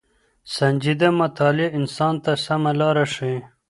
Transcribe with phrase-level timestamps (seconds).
[0.55, 3.37] سنجيده مطالعه انسان ته سمه لاره ښيي.